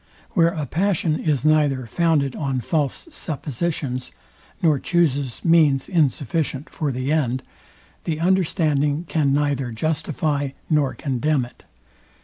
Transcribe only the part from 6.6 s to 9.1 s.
for the end, the understanding